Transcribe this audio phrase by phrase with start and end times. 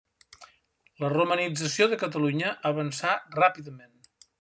[1.03, 3.99] La romanització de Catalunya avançà ràpidament.